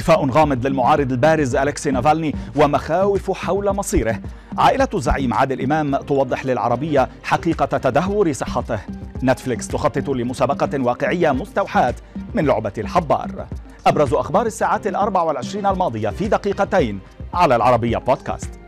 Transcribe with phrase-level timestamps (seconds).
[0.00, 4.20] اختفاء غامض للمعارض البارز ألكسي نافالني ومخاوف حول مصيره.
[4.58, 8.78] عائلة الزعيم عادل إمام توضح للعربية حقيقة تدهور صحته.
[9.22, 11.94] نتفليكس تخطط لمسابقة واقعية مستوحاة
[12.34, 13.46] من لعبة الحبار.
[13.86, 17.00] أبرز أخبار الساعات الأربع والعشرين الماضية في دقيقتين
[17.34, 18.59] على العربية بودكاست.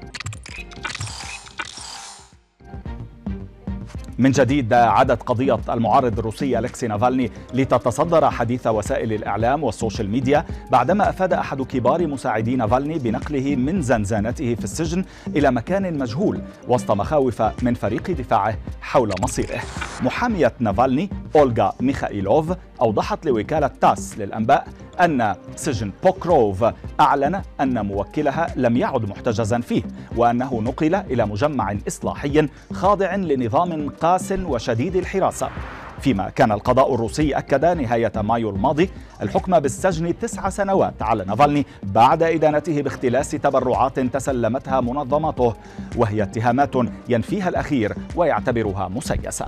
[4.22, 10.44] من جديد عادت قضية المعارض الروسي ألكسي نافالني لتتصدر حديث وسائل الإعلام وال social media
[10.70, 15.04] بعدما أفاد أحد كبار مساعدي نافالني بنقله من زنزانته في السجن
[15.36, 19.60] إلى مكان مجهول وسط مخاوف من فريق دفاعه حول مصيره.
[20.02, 24.68] محامية نافالني أولغا ميخائيلوف أوضحت لوكالة تاس للأنباء
[25.00, 26.64] أن سجن بوكروف
[27.00, 29.82] أعلن أن موكلها لم يعد محتجزا فيه
[30.16, 35.48] وأنه نقل إلى مجمع إصلاحي خاضع لنظام قاس وشديد الحراسة.
[36.00, 38.90] فيما كان القضاء الروسي أكد نهاية مايو الماضي
[39.22, 45.54] الحكم بالسجن تسع سنوات على نافالني بعد إدانته باختلاس تبرعات تسلمتها منظماته
[45.96, 46.74] وهي اتهامات
[47.08, 49.46] ينفيها الأخير ويعتبرها مسيسة.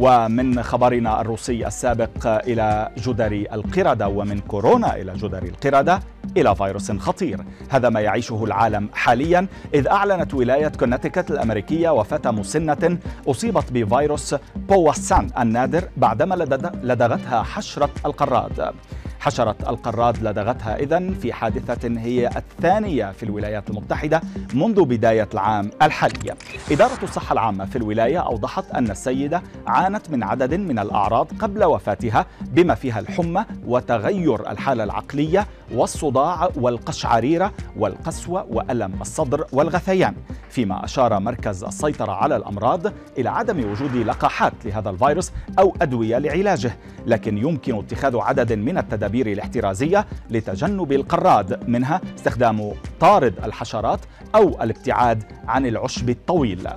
[0.00, 6.00] ومن خبرنا الروسي السابق إلى جدر القردة ومن كورونا إلى جدر القردة
[6.36, 7.40] إلى فيروس خطير.
[7.70, 15.30] هذا ما يعيشه العالم حاليا إذ أعلنت ولاية كونتيكت الأمريكية وفاة مسنة أصيبت بفيروس بواسان
[15.38, 16.34] النادر بعدما
[16.82, 18.72] لدغتها حشرة القراد.
[19.20, 24.20] حشرة القراد لدغتها إذن في حادثة هي الثانية في الولايات المتحدة
[24.54, 26.34] منذ بداية العام الحالي.
[26.70, 32.26] إدارة الصحة العامة في الولاية أوضحت أن السيدة عانت من عدد من الأعراض قبل وفاتها
[32.42, 40.14] بما فيها الحمى وتغير الحالة العقلية والصداع والقشعريرة والقسوة وألم الصدر والغثيان.
[40.50, 42.86] فيما أشار مركز السيطرة على الأمراض
[43.18, 49.26] إلى عدم وجود لقاحات لهذا الفيروس أو أدوية لعلاجه لكن يمكن اتخاذ عدد من التدابير
[49.26, 54.00] الاحترازية لتجنب القراد منها استخدام طارد الحشرات
[54.34, 56.68] أو الابتعاد عن العشب الطويل.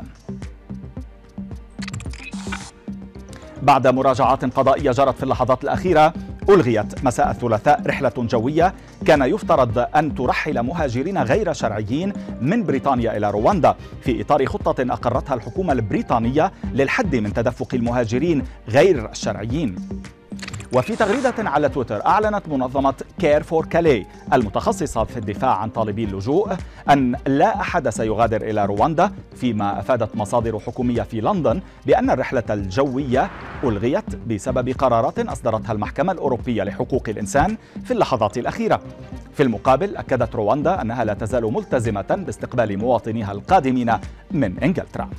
[3.61, 6.13] بعد مراجعات قضائية جرت في اللحظات الأخيرة
[6.53, 8.73] ألغيت مساء الثلاثاء رحلة جوية.
[9.05, 13.75] كان يفترض أن ترحل مهاجرين غير شرعيين من بريطانيا إلى رواندا.
[14.01, 19.75] في إطار خطة أقرتها الحكومة البريطانية للحد من تدفق المهاجرين غير الشرعيين
[20.73, 26.53] وفي تغريدة على تويتر أعلنت منظمة Care4Calais المتخصصة في الدفاع عن طالبي اللجوء
[26.89, 33.29] أن لا أحد سيغادر إلى رواندا فيما أفادت مصادر حكومية في لندن بأن الرحلة الجوية
[33.63, 38.81] ألغيت بسبب قرارات أصدرتها المحكمة الأوروبية لحقوق الإنسان في اللحظات الأخيرة.
[39.33, 43.93] في المقابل أكدت رواندا أنها لا تزال ملتزمة باستقبال مواطنيها القادمين
[44.31, 45.09] من إنجلترا.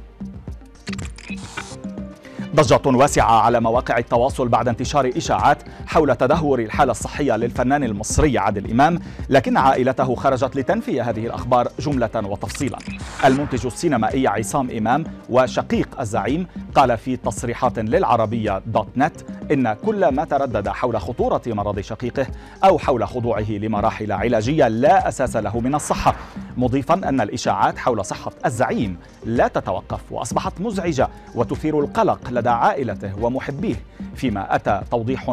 [2.55, 8.71] ضجة واسعة على مواقع التواصل بعد انتشار إشاعات حول تدهور الحالة الصحية للفنان المصري عادل
[8.71, 8.99] إمام
[9.29, 12.79] لكن عائلته خرجت لتنفي هذه الأخبار جملة وتفصيلا.
[13.25, 19.21] المنتج السينمائي عصام إمام وشقيق الزعيم قال في تصريحات للعربية دوت نت
[19.53, 22.27] إن كل ما تردد حول خطورة مرض شقيقه
[22.65, 26.15] أو حول خضوعه لمراحل علاجية لا أساس له من الصحة
[26.57, 33.77] مضيفا أن الإشاعات حول صحة الزعيم لا تتوقف وأصبحت مزعجة وتثير القلق لدى عائلته ومحبيه
[34.15, 35.31] فيما أتى توضيح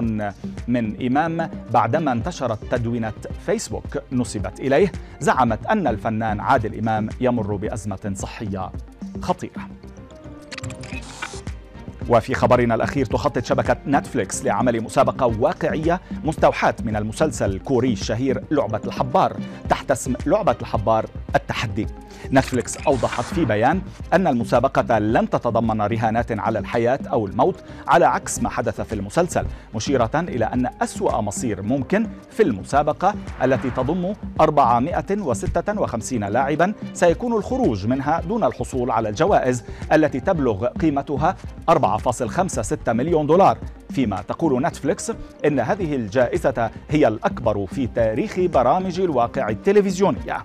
[0.67, 3.13] من إمام بعدما انتشرت تدوينة
[3.45, 8.71] فيسبوك نسبت إليه زعمت أن الفنان عادل إمام يمر بأزمة صحية
[9.21, 9.67] خطيرة.
[12.09, 18.81] وفي خبرنا الأخير تخطط شبكة نتفليكس لعمل مسابقة واقعية مستوحاة من المسلسل الكوري الشهير لعبة
[18.85, 19.37] الحبار
[19.69, 21.05] تحت اسم لعبة الحبار
[21.35, 21.87] التحدي.
[22.31, 23.81] نتفليكس أوضحت في بيان
[24.13, 29.45] أن المسابقة لن تتضمن رهانات على الحياة أو الموت على عكس ما حدث في المسلسل
[29.75, 33.13] مشيرة إلى أن أسوأ مصير ممكن في المسابقة
[33.43, 39.63] التي تضم 456 لاعبا سيكون الخروج منها دون الحصول على الجوائز
[39.93, 41.35] التي تبلغ قيمتها
[41.71, 43.57] 4.56 مليون دولار.
[43.89, 45.11] فيما تقول نتفليكس
[45.45, 50.43] إن هذه الجائزة هي الأكبر في تاريخ برامج الواقع التلفزيونية.